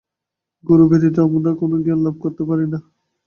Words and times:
গুরু 0.63 0.83
ব্যতীত 0.89 1.15
আমরা 1.25 1.51
কোন 1.59 1.71
জ্ঞানলাভ 1.83 2.15
করিতে 2.23 2.43
পারি 2.49 2.65
না। 2.65 2.79